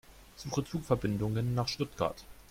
Suche 0.35 0.63
Zugverbindungen 0.65 1.53
nach 1.53 1.67
Stuttgart. 1.67 2.23